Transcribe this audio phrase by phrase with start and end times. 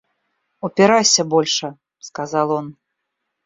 [0.61, 2.75] Упирайся больше,— сказал он.